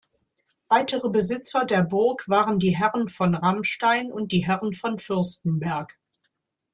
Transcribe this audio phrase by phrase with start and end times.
[0.67, 5.95] Weitere Besitzer der Burg waren die Herren von Ramstein und die Herren von Fürstenberg.